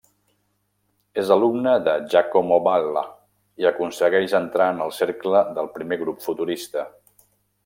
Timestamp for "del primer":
5.61-6.03